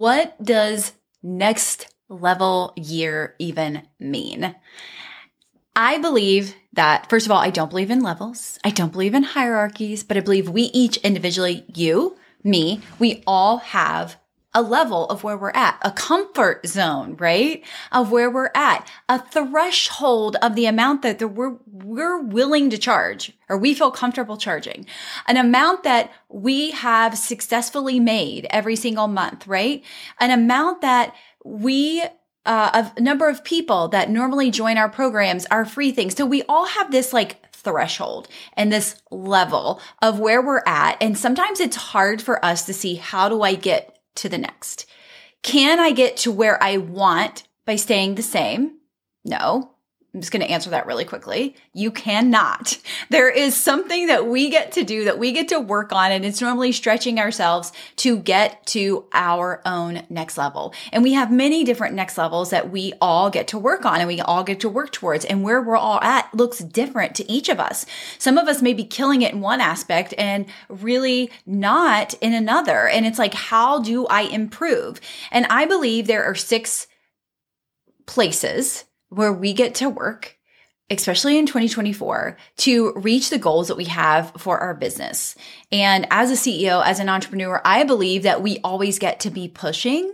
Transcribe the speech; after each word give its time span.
What 0.00 0.42
does 0.42 0.94
next 1.22 1.94
level 2.08 2.72
year 2.74 3.34
even 3.38 3.82
mean? 3.98 4.56
I 5.76 5.98
believe 5.98 6.54
that, 6.72 7.10
first 7.10 7.26
of 7.26 7.32
all, 7.32 7.36
I 7.36 7.50
don't 7.50 7.68
believe 7.68 7.90
in 7.90 8.00
levels. 8.00 8.58
I 8.64 8.70
don't 8.70 8.92
believe 8.92 9.12
in 9.12 9.24
hierarchies, 9.24 10.02
but 10.02 10.16
I 10.16 10.20
believe 10.20 10.48
we 10.48 10.62
each 10.72 10.96
individually, 10.98 11.66
you, 11.74 12.16
me, 12.42 12.80
we 12.98 13.22
all 13.26 13.58
have 13.58 14.16
a 14.52 14.62
level 14.62 15.06
of 15.06 15.22
where 15.22 15.36
we're 15.36 15.50
at, 15.50 15.78
a 15.82 15.92
comfort 15.92 16.66
zone, 16.66 17.16
right? 17.16 17.64
Of 17.92 18.10
where 18.10 18.30
we're 18.30 18.50
at, 18.54 18.88
a 19.08 19.20
threshold 19.20 20.36
of 20.42 20.56
the 20.56 20.66
amount 20.66 21.02
that 21.02 21.20
we're, 21.20 21.56
we're 21.66 22.20
willing 22.20 22.70
to 22.70 22.78
charge 22.78 23.32
or 23.48 23.56
we 23.56 23.74
feel 23.74 23.90
comfortable 23.90 24.36
charging, 24.36 24.86
an 25.28 25.36
amount 25.36 25.84
that 25.84 26.10
we 26.28 26.72
have 26.72 27.16
successfully 27.16 28.00
made 28.00 28.46
every 28.50 28.76
single 28.76 29.06
month, 29.06 29.46
right? 29.46 29.84
An 30.18 30.30
amount 30.30 30.80
that 30.80 31.14
we 31.44 32.02
uh, 32.46 32.90
a 32.96 33.00
number 33.00 33.28
of 33.28 33.44
people 33.44 33.88
that 33.88 34.08
normally 34.08 34.50
join 34.50 34.78
our 34.78 34.88
programs 34.88 35.46
are 35.50 35.66
free 35.66 35.92
things. 35.92 36.16
So 36.16 36.24
we 36.24 36.42
all 36.48 36.64
have 36.64 36.90
this 36.90 37.12
like 37.12 37.52
threshold 37.52 38.28
and 38.54 38.72
this 38.72 39.00
level 39.10 39.80
of 40.00 40.18
where 40.18 40.42
we're 40.42 40.62
at. 40.66 40.96
And 41.02 41.18
sometimes 41.18 41.60
it's 41.60 41.76
hard 41.76 42.22
for 42.22 42.42
us 42.44 42.64
to 42.64 42.72
see 42.72 42.94
how 42.94 43.28
do 43.28 43.42
I 43.42 43.54
get 43.54 43.99
to 44.16 44.28
the 44.28 44.38
next? 44.38 44.86
Can 45.42 45.78
I 45.80 45.92
get 45.92 46.16
to 46.18 46.32
where 46.32 46.62
I 46.62 46.76
want 46.76 47.44
by 47.64 47.76
staying 47.76 48.14
the 48.14 48.22
same? 48.22 48.78
No. 49.24 49.72
I'm 50.12 50.20
just 50.20 50.32
going 50.32 50.44
to 50.44 50.50
answer 50.50 50.70
that 50.70 50.86
really 50.86 51.04
quickly. 51.04 51.54
You 51.72 51.90
cannot. 51.90 52.78
There 53.08 53.30
is 53.30 53.56
something 53.56 54.06
that 54.06 54.28
we 54.28 54.50
get 54.50 54.72
to 54.72 54.84
do 54.84 55.04
that 55.04 55.18
we 55.18 55.32
get 55.32 55.48
to 55.48 55.58
work 55.58 55.92
on, 55.92 56.12
and 56.12 56.24
it's 56.24 56.40
normally 56.40 56.70
stretching 56.70 57.18
ourselves 57.18 57.72
to 57.96 58.18
get 58.18 58.64
to 58.66 59.06
our 59.12 59.60
own 59.66 60.04
next 60.08 60.38
level. 60.38 60.72
And 60.92 61.02
we 61.02 61.14
have 61.14 61.32
many 61.32 61.64
different 61.64 61.96
next 61.96 62.16
levels 62.16 62.50
that 62.50 62.70
we 62.70 62.92
all 63.00 63.28
get 63.28 63.48
to 63.48 63.58
work 63.58 63.84
on 63.84 63.98
and 63.98 64.06
we 64.06 64.20
all 64.20 64.44
get 64.44 64.60
to 64.60 64.68
work 64.68 64.92
towards. 64.92 65.24
And 65.24 65.42
where 65.42 65.60
we're 65.60 65.76
all 65.76 66.00
at 66.02 66.32
looks 66.32 66.58
different 66.58 67.16
to 67.16 67.28
each 67.30 67.48
of 67.48 67.58
us. 67.58 67.84
Some 68.18 68.38
of 68.38 68.46
us 68.46 68.62
may 68.62 68.74
be 68.74 68.84
killing 68.84 69.22
it 69.22 69.32
in 69.32 69.40
one 69.40 69.60
aspect 69.60 70.14
and 70.16 70.46
really 70.68 71.30
not 71.46 72.14
in 72.20 72.32
another. 72.32 72.86
And 72.86 73.06
it's 73.06 73.18
like, 73.18 73.34
how 73.34 73.80
do 73.80 74.06
I 74.06 74.22
improve? 74.22 75.00
And 75.32 75.46
I 75.46 75.64
believe 75.64 76.06
there 76.06 76.24
are 76.24 76.36
six 76.36 76.86
places 78.06 78.84
where 79.10 79.32
we 79.32 79.52
get 79.52 79.74
to 79.76 79.88
work, 79.88 80.38
especially 80.88 81.38
in 81.38 81.46
2024, 81.46 82.36
to 82.56 82.92
reach 82.94 83.30
the 83.30 83.38
goals 83.38 83.68
that 83.68 83.76
we 83.76 83.84
have 83.84 84.32
for 84.38 84.58
our 84.58 84.74
business. 84.74 85.36
And 85.70 86.06
as 86.10 86.30
a 86.30 86.34
CEO, 86.34 86.84
as 86.84 86.98
an 86.98 87.08
entrepreneur, 87.08 87.60
I 87.64 87.84
believe 87.84 88.22
that 88.22 88.42
we 88.42 88.58
always 88.64 88.98
get 88.98 89.20
to 89.20 89.30
be 89.30 89.46
pushing 89.46 90.12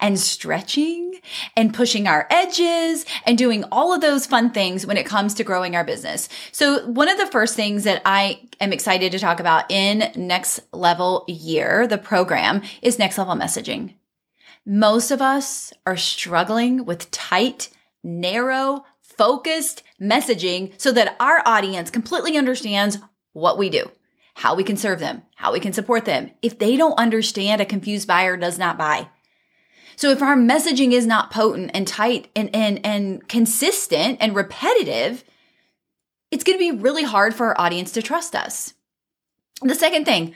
and 0.00 0.18
stretching 0.18 1.20
and 1.56 1.74
pushing 1.74 2.06
our 2.06 2.26
edges 2.30 3.04
and 3.24 3.36
doing 3.36 3.64
all 3.70 3.92
of 3.92 4.00
those 4.00 4.26
fun 4.26 4.50
things 4.50 4.86
when 4.86 4.96
it 4.96 5.06
comes 5.06 5.34
to 5.34 5.44
growing 5.44 5.76
our 5.76 5.84
business. 5.84 6.28
So 6.52 6.86
one 6.86 7.08
of 7.08 7.18
the 7.18 7.26
first 7.26 7.54
things 7.54 7.84
that 7.84 8.02
I 8.04 8.40
am 8.60 8.72
excited 8.72 9.12
to 9.12 9.18
talk 9.18 9.40
about 9.40 9.70
in 9.70 10.10
next 10.16 10.60
level 10.72 11.24
year, 11.28 11.86
the 11.86 11.98
program 11.98 12.62
is 12.82 12.98
next 12.98 13.18
level 13.18 13.34
messaging. 13.34 13.94
Most 14.64 15.10
of 15.10 15.22
us 15.22 15.72
are 15.84 15.96
struggling 15.96 16.84
with 16.84 17.10
tight 17.10 17.68
narrow, 18.06 18.84
focused 19.02 19.82
messaging 20.00 20.72
so 20.80 20.92
that 20.92 21.16
our 21.20 21.42
audience 21.44 21.90
completely 21.90 22.38
understands 22.38 22.98
what 23.32 23.58
we 23.58 23.68
do, 23.68 23.90
how 24.34 24.54
we 24.54 24.64
can 24.64 24.76
serve 24.76 25.00
them, 25.00 25.22
how 25.34 25.52
we 25.52 25.60
can 25.60 25.72
support 25.72 26.04
them. 26.04 26.30
If 26.40 26.58
they 26.58 26.76
don't 26.76 26.98
understand, 26.98 27.60
a 27.60 27.66
confused 27.66 28.08
buyer 28.08 28.36
does 28.36 28.58
not 28.58 28.78
buy. 28.78 29.08
So 29.96 30.10
if 30.10 30.22
our 30.22 30.36
messaging 30.36 30.92
is 30.92 31.06
not 31.06 31.30
potent 31.30 31.70
and 31.74 31.88
tight 31.88 32.28
and, 32.36 32.54
and, 32.54 32.84
and 32.84 33.26
consistent 33.28 34.18
and 34.20 34.36
repetitive, 34.36 35.24
it's 36.30 36.44
going 36.44 36.58
to 36.58 36.72
be 36.72 36.78
really 36.78 37.02
hard 37.02 37.34
for 37.34 37.46
our 37.46 37.60
audience 37.60 37.92
to 37.92 38.02
trust 38.02 38.34
us. 38.36 38.74
The 39.62 39.74
second 39.74 40.04
thing, 40.04 40.34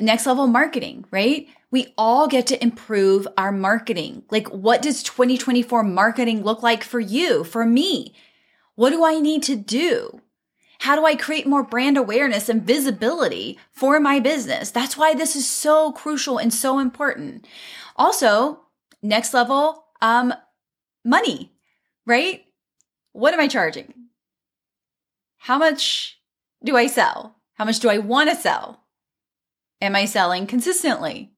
next 0.00 0.26
level 0.26 0.46
marketing, 0.46 1.04
right? 1.10 1.46
We 1.72 1.94
all 1.96 2.28
get 2.28 2.46
to 2.48 2.62
improve 2.62 3.26
our 3.38 3.50
marketing. 3.50 4.24
Like, 4.30 4.46
what 4.48 4.82
does 4.82 5.02
2024 5.02 5.82
marketing 5.82 6.42
look 6.42 6.62
like 6.62 6.84
for 6.84 7.00
you, 7.00 7.44
for 7.44 7.64
me? 7.64 8.14
What 8.74 8.90
do 8.90 9.04
I 9.04 9.18
need 9.18 9.42
to 9.44 9.56
do? 9.56 10.20
How 10.80 10.96
do 10.96 11.06
I 11.06 11.16
create 11.16 11.46
more 11.46 11.62
brand 11.62 11.96
awareness 11.96 12.50
and 12.50 12.62
visibility 12.62 13.58
for 13.70 13.98
my 14.00 14.20
business? 14.20 14.70
That's 14.70 14.98
why 14.98 15.14
this 15.14 15.34
is 15.34 15.48
so 15.48 15.92
crucial 15.92 16.36
and 16.36 16.52
so 16.52 16.78
important. 16.78 17.46
Also, 17.96 18.60
next 19.02 19.32
level, 19.32 19.84
um, 20.02 20.34
money, 21.04 21.52
right? 22.04 22.44
What 23.12 23.32
am 23.32 23.40
I 23.40 23.48
charging? 23.48 23.94
How 25.38 25.56
much 25.56 26.20
do 26.62 26.76
I 26.76 26.86
sell? 26.86 27.36
How 27.54 27.64
much 27.64 27.78
do 27.78 27.88
I 27.88 27.98
want 27.98 28.28
to 28.28 28.36
sell? 28.36 28.84
Am 29.80 29.96
I 29.96 30.04
selling 30.04 30.46
consistently? 30.46 31.31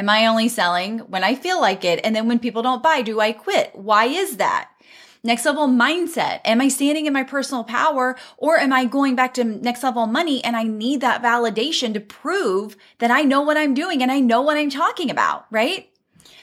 Am 0.00 0.08
I 0.08 0.24
only 0.24 0.48
selling 0.48 1.00
when 1.00 1.22
I 1.22 1.34
feel 1.34 1.60
like 1.60 1.84
it? 1.84 2.00
And 2.02 2.16
then 2.16 2.26
when 2.26 2.38
people 2.38 2.62
don't 2.62 2.82
buy, 2.82 3.02
do 3.02 3.20
I 3.20 3.32
quit? 3.32 3.70
Why 3.74 4.06
is 4.06 4.38
that? 4.38 4.70
Next 5.22 5.44
level 5.44 5.68
mindset. 5.68 6.40
Am 6.46 6.62
I 6.62 6.68
standing 6.68 7.04
in 7.04 7.12
my 7.12 7.22
personal 7.22 7.64
power 7.64 8.16
or 8.38 8.56
am 8.56 8.72
I 8.72 8.86
going 8.86 9.14
back 9.14 9.34
to 9.34 9.44
next 9.44 9.82
level 9.82 10.06
money 10.06 10.42
and 10.42 10.56
I 10.56 10.62
need 10.62 11.02
that 11.02 11.22
validation 11.22 11.92
to 11.92 12.00
prove 12.00 12.78
that 12.96 13.10
I 13.10 13.24
know 13.24 13.42
what 13.42 13.58
I'm 13.58 13.74
doing 13.74 14.02
and 14.02 14.10
I 14.10 14.20
know 14.20 14.40
what 14.40 14.56
I'm 14.56 14.70
talking 14.70 15.10
about, 15.10 15.44
right? 15.50 15.90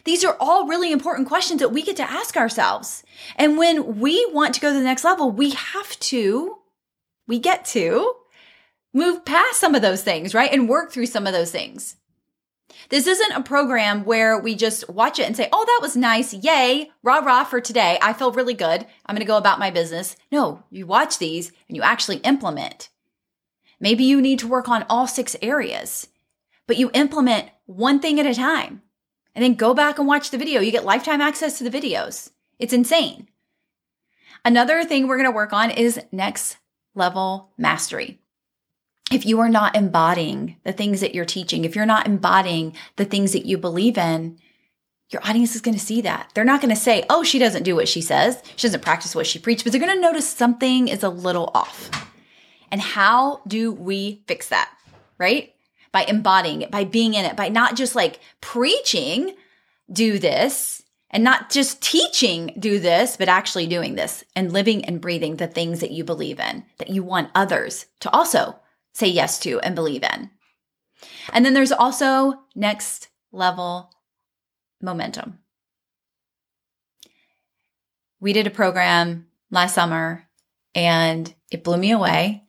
These 0.03 0.23
are 0.23 0.37
all 0.39 0.67
really 0.67 0.91
important 0.91 1.27
questions 1.27 1.59
that 1.59 1.73
we 1.73 1.81
get 1.81 1.95
to 1.95 2.07
ask 2.07 2.37
ourselves. 2.37 3.01
And 3.37 3.57
when 3.57 3.99
we 3.99 4.23
want 4.31 4.53
to 4.53 4.61
go 4.61 4.71
to 4.71 4.77
the 4.77 4.85
next 4.85 5.03
level, 5.03 5.31
we 5.31 5.49
have 5.49 5.99
to, 6.01 6.59
we 7.27 7.39
get 7.39 7.65
to 7.65 8.13
move 8.93 9.25
past 9.25 9.59
some 9.59 9.73
of 9.73 9.81
those 9.81 10.03
things, 10.03 10.35
right? 10.35 10.53
And 10.53 10.69
work 10.69 10.91
through 10.91 11.07
some 11.07 11.25
of 11.25 11.33
those 11.33 11.49
things. 11.49 11.95
This 12.89 13.07
isn't 13.07 13.31
a 13.31 13.43
program 13.43 14.05
where 14.05 14.39
we 14.39 14.55
just 14.55 14.89
watch 14.89 15.19
it 15.19 15.25
and 15.25 15.35
say, 15.35 15.49
Oh, 15.51 15.65
that 15.65 15.79
was 15.81 15.95
nice. 15.95 16.33
Yay. 16.33 16.91
Rah, 17.03 17.19
rah 17.19 17.43
for 17.43 17.59
today. 17.61 17.97
I 18.01 18.13
feel 18.13 18.31
really 18.31 18.53
good. 18.53 18.85
I'm 19.05 19.15
going 19.15 19.19
to 19.19 19.25
go 19.25 19.37
about 19.37 19.59
my 19.59 19.71
business. 19.71 20.15
No, 20.31 20.63
you 20.69 20.85
watch 20.85 21.17
these 21.17 21.51
and 21.67 21.75
you 21.75 21.83
actually 21.83 22.17
implement. 22.17 22.89
Maybe 23.79 24.03
you 24.03 24.21
need 24.21 24.39
to 24.39 24.47
work 24.47 24.69
on 24.69 24.85
all 24.89 25.07
six 25.07 25.35
areas, 25.41 26.07
but 26.65 26.77
you 26.77 26.89
implement 26.93 27.49
one 27.65 27.99
thing 27.99 28.19
at 28.19 28.25
a 28.25 28.33
time 28.33 28.81
and 29.35 29.43
then 29.43 29.53
go 29.53 29.73
back 29.73 29.99
and 29.99 30.07
watch 30.07 30.31
the 30.31 30.37
video. 30.37 30.61
You 30.61 30.71
get 30.71 30.85
lifetime 30.85 31.21
access 31.21 31.57
to 31.57 31.69
the 31.69 31.77
videos. 31.77 32.31
It's 32.57 32.73
insane. 32.73 33.29
Another 34.43 34.83
thing 34.83 35.07
we're 35.07 35.17
going 35.17 35.29
to 35.29 35.35
work 35.35 35.53
on 35.53 35.69
is 35.71 35.99
next 36.11 36.57
level 36.95 37.51
mastery 37.57 38.19
if 39.11 39.25
you 39.25 39.39
are 39.39 39.49
not 39.49 39.75
embodying 39.75 40.57
the 40.63 40.73
things 40.73 40.99
that 41.01 41.15
you're 41.15 41.25
teaching, 41.25 41.63
if 41.63 41.75
you're 41.75 41.85
not 41.85 42.07
embodying 42.07 42.75
the 42.97 43.05
things 43.05 43.31
that 43.31 43.45
you 43.45 43.57
believe 43.57 43.97
in, 43.97 44.37
your 45.09 45.25
audience 45.25 45.55
is 45.55 45.61
going 45.61 45.77
to 45.77 45.83
see 45.83 46.01
that. 46.01 46.31
They're 46.33 46.43
not 46.43 46.59
going 46.61 46.73
to 46.73 46.81
say, 46.81 47.05
oh, 47.09 47.23
she 47.23 47.39
doesn't 47.39 47.63
do 47.63 47.75
what 47.75 47.87
she 47.87 48.01
says. 48.01 48.41
She 48.57 48.67
doesn't 48.67 48.81
practice 48.81 49.15
what 49.15 49.27
she 49.27 49.39
preaches, 49.39 49.63
but 49.63 49.71
they're 49.71 49.81
going 49.81 49.95
to 49.95 50.01
notice 50.01 50.27
something 50.27 50.89
is 50.89 51.03
a 51.03 51.09
little 51.09 51.49
off. 51.53 51.89
And 52.69 52.81
how 52.81 53.41
do 53.47 53.71
we 53.71 54.23
fix 54.27 54.49
that? 54.49 54.69
Right? 55.17 55.53
By 55.93 56.03
embodying 56.03 56.61
it, 56.61 56.71
by 56.71 56.83
being 56.83 57.13
in 57.13 57.23
it, 57.23 57.37
by 57.37 57.47
not 57.47 57.77
just 57.77 57.95
like 57.95 58.19
preaching, 58.41 59.35
do 59.89 60.19
this, 60.19 60.83
and 61.09 61.23
not 61.23 61.49
just 61.49 61.81
teaching, 61.81 62.53
do 62.59 62.77
this, 62.77 63.15
but 63.15 63.29
actually 63.29 63.67
doing 63.67 63.95
this 63.95 64.25
and 64.35 64.51
living 64.51 64.83
and 64.83 64.99
breathing 64.99 65.37
the 65.37 65.47
things 65.47 65.79
that 65.79 65.91
you 65.91 66.03
believe 66.03 66.41
in, 66.41 66.65
that 66.79 66.89
you 66.89 67.01
want 67.01 67.31
others 67.33 67.85
to 68.01 68.09
also 68.09 68.59
say 68.97 69.07
yes 69.07 69.37
to 69.37 69.59
and 69.59 69.75
believe 69.75 70.03
in. 70.03 70.31
And 71.31 71.45
then 71.45 71.53
there's 71.53 71.71
also 71.71 72.33
next 72.55 73.09
level 73.31 73.91
momentum. 74.81 75.37
We 78.19 78.33
did 78.33 78.47
a 78.47 78.51
program 78.51 79.27
last 79.51 79.75
summer 79.75 80.27
and 80.73 81.31
it 81.51 81.63
blew 81.63 81.77
me 81.77 81.91
away. 81.91 82.43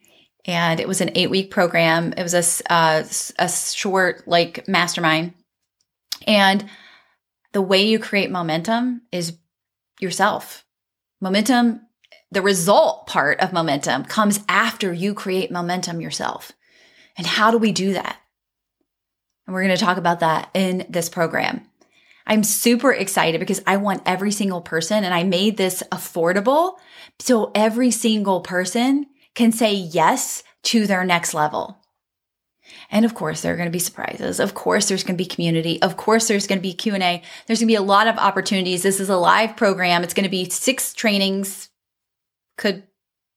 And 0.46 0.80
it 0.80 0.88
was 0.88 1.02
an 1.02 1.10
eight 1.14 1.28
week 1.28 1.50
program. 1.50 2.14
It 2.16 2.22
was 2.22 2.32
a, 2.32 2.72
uh, 2.72 3.04
a 3.38 3.48
short, 3.50 4.26
like, 4.26 4.66
mastermind. 4.66 5.34
And 6.26 6.64
the 7.52 7.60
way 7.60 7.82
you 7.82 7.98
create 7.98 8.30
momentum 8.30 9.02
is 9.12 9.36
yourself. 10.00 10.64
Momentum 11.20 11.82
the 12.30 12.42
result 12.42 13.06
part 13.06 13.40
of 13.40 13.52
momentum 13.52 14.04
comes 14.04 14.40
after 14.48 14.92
you 14.92 15.14
create 15.14 15.50
momentum 15.50 16.00
yourself. 16.00 16.52
And 17.16 17.26
how 17.26 17.50
do 17.50 17.58
we 17.58 17.72
do 17.72 17.94
that? 17.94 18.18
And 19.46 19.54
we're 19.54 19.64
going 19.64 19.76
to 19.76 19.84
talk 19.84 19.96
about 19.96 20.20
that 20.20 20.50
in 20.54 20.86
this 20.88 21.08
program. 21.08 21.62
I'm 22.26 22.44
super 22.44 22.92
excited 22.92 23.40
because 23.40 23.62
I 23.66 23.78
want 23.78 24.02
every 24.04 24.30
single 24.30 24.60
person 24.60 25.02
and 25.02 25.14
I 25.14 25.24
made 25.24 25.56
this 25.56 25.82
affordable 25.90 26.76
so 27.18 27.50
every 27.54 27.90
single 27.90 28.42
person 28.42 29.06
can 29.34 29.50
say 29.50 29.72
yes 29.72 30.44
to 30.64 30.86
their 30.86 31.04
next 31.04 31.32
level. 31.32 31.78
And 32.90 33.06
of 33.06 33.14
course, 33.14 33.40
there 33.40 33.54
are 33.54 33.56
going 33.56 33.68
to 33.68 33.72
be 33.72 33.78
surprises. 33.78 34.40
Of 34.40 34.52
course, 34.52 34.88
there's 34.88 35.02
going 35.02 35.16
to 35.16 35.22
be 35.22 35.28
community. 35.28 35.80
Of 35.80 35.96
course, 35.96 36.28
there's 36.28 36.46
going 36.46 36.58
to 36.58 36.62
be 36.62 36.74
Q&A. 36.74 37.22
There's 37.46 37.60
going 37.60 37.66
to 37.68 37.72
be 37.72 37.74
a 37.74 37.82
lot 37.82 38.06
of 38.06 38.18
opportunities. 38.18 38.82
This 38.82 39.00
is 39.00 39.08
a 39.08 39.16
live 39.16 39.56
program. 39.56 40.04
It's 40.04 40.12
going 40.12 40.24
to 40.24 40.30
be 40.30 40.50
six 40.50 40.92
trainings. 40.92 41.70
Could 42.58 42.82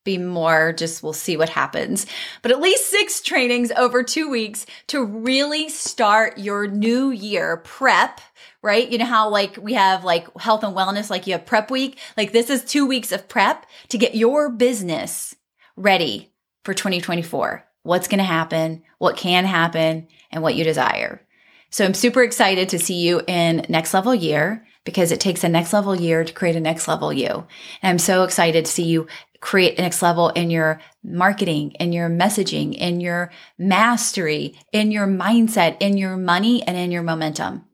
be 0.03 0.17
more, 0.17 0.73
just 0.73 1.03
we'll 1.03 1.13
see 1.13 1.37
what 1.37 1.49
happens. 1.49 2.05
But 2.41 2.51
at 2.51 2.59
least 2.59 2.89
six 2.89 3.21
trainings 3.21 3.71
over 3.71 4.03
two 4.03 4.29
weeks 4.29 4.65
to 4.87 5.03
really 5.03 5.69
start 5.69 6.39
your 6.39 6.67
new 6.67 7.11
year 7.11 7.57
prep, 7.57 8.19
right? 8.61 8.89
You 8.89 8.97
know 8.97 9.05
how 9.05 9.29
like 9.29 9.57
we 9.57 9.73
have 9.73 10.03
like 10.03 10.27
health 10.39 10.63
and 10.63 10.75
wellness, 10.75 11.09
like 11.09 11.27
you 11.27 11.33
have 11.33 11.45
prep 11.45 11.69
week. 11.69 11.99
Like 12.17 12.31
this 12.31 12.49
is 12.49 12.63
two 12.65 12.85
weeks 12.85 13.11
of 13.11 13.27
prep 13.27 13.65
to 13.89 13.97
get 13.97 14.15
your 14.15 14.49
business 14.49 15.35
ready 15.75 16.33
for 16.63 16.73
2024. 16.73 17.63
What's 17.83 18.07
going 18.07 18.19
to 18.19 18.23
happen, 18.23 18.83
what 18.97 19.17
can 19.17 19.45
happen, 19.45 20.07
and 20.31 20.43
what 20.43 20.55
you 20.55 20.63
desire. 20.63 21.21
So 21.69 21.85
I'm 21.85 21.93
super 21.93 22.21
excited 22.21 22.69
to 22.69 22.79
see 22.79 23.01
you 23.01 23.21
in 23.27 23.65
next 23.69 23.93
level 23.93 24.13
year 24.13 24.65
because 24.83 25.11
it 25.11 25.19
takes 25.19 25.43
a 25.43 25.49
next 25.49 25.73
level 25.73 25.95
year 25.95 26.23
to 26.23 26.33
create 26.33 26.55
a 26.55 26.59
next 26.59 26.87
level 26.87 27.13
you. 27.13 27.27
And 27.27 27.89
I'm 27.89 27.99
so 27.99 28.23
excited 28.23 28.65
to 28.65 28.71
see 28.71 28.83
you 28.83 29.07
create 29.39 29.77
a 29.77 29.81
next 29.81 30.01
level 30.01 30.29
in 30.29 30.49
your 30.49 30.79
marketing, 31.03 31.71
in 31.71 31.91
your 31.93 32.09
messaging, 32.09 32.75
in 32.75 33.01
your 33.01 33.31
mastery, 33.57 34.55
in 34.71 34.91
your 34.91 35.07
mindset, 35.07 35.77
in 35.79 35.97
your 35.97 36.15
money, 36.15 36.63
and 36.63 36.77
in 36.77 36.91
your 36.91 37.03
momentum. 37.03 37.65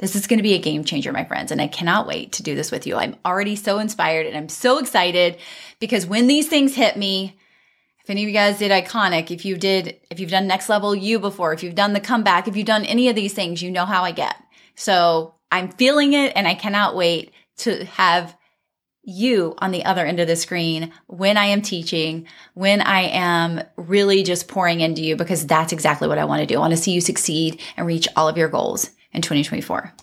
This 0.00 0.16
is 0.16 0.26
going 0.26 0.38
to 0.38 0.42
be 0.42 0.54
a 0.54 0.60
game 0.60 0.84
changer, 0.84 1.12
my 1.12 1.24
friends, 1.24 1.52
and 1.52 1.60
I 1.60 1.68
cannot 1.68 2.08
wait 2.08 2.32
to 2.32 2.42
do 2.42 2.56
this 2.56 2.72
with 2.72 2.86
you. 2.86 2.96
I'm 2.96 3.16
already 3.24 3.54
so 3.54 3.78
inspired 3.78 4.26
and 4.26 4.36
I'm 4.36 4.48
so 4.48 4.78
excited 4.78 5.38
because 5.78 6.04
when 6.04 6.26
these 6.26 6.48
things 6.48 6.74
hit 6.74 6.96
me, 6.96 7.38
if 8.02 8.10
any 8.10 8.24
of 8.24 8.28
you 8.28 8.34
guys 8.34 8.58
did 8.58 8.70
iconic, 8.70 9.30
if 9.30 9.44
you 9.44 9.56
did, 9.56 9.98
if 10.10 10.20
you've 10.20 10.30
done 10.30 10.46
next 10.46 10.68
level 10.68 10.94
you 10.94 11.18
before, 11.18 11.54
if 11.54 11.62
you've 11.62 11.76
done 11.76 11.94
the 11.94 12.00
comeback, 12.00 12.48
if 12.48 12.56
you've 12.56 12.66
done 12.66 12.84
any 12.84 13.08
of 13.08 13.14
these 13.14 13.32
things, 13.32 13.62
you 13.62 13.70
know 13.70 13.86
how 13.86 14.02
I 14.02 14.10
get. 14.10 14.36
So 14.74 15.34
I'm 15.54 15.70
feeling 15.70 16.14
it 16.14 16.32
and 16.34 16.48
I 16.48 16.56
cannot 16.56 16.96
wait 16.96 17.32
to 17.58 17.84
have 17.84 18.36
you 19.04 19.54
on 19.58 19.70
the 19.70 19.84
other 19.84 20.04
end 20.04 20.18
of 20.18 20.26
the 20.26 20.34
screen 20.34 20.90
when 21.06 21.36
I 21.36 21.44
am 21.44 21.62
teaching, 21.62 22.26
when 22.54 22.80
I 22.80 23.02
am 23.02 23.62
really 23.76 24.24
just 24.24 24.48
pouring 24.48 24.80
into 24.80 25.02
you, 25.02 25.14
because 25.14 25.46
that's 25.46 25.72
exactly 25.72 26.08
what 26.08 26.18
I 26.18 26.24
want 26.24 26.40
to 26.40 26.46
do. 26.46 26.56
I 26.56 26.58
want 26.58 26.72
to 26.72 26.76
see 26.76 26.90
you 26.90 27.00
succeed 27.00 27.60
and 27.76 27.86
reach 27.86 28.08
all 28.16 28.28
of 28.28 28.36
your 28.36 28.48
goals 28.48 28.90
in 29.12 29.22
2024. 29.22 29.94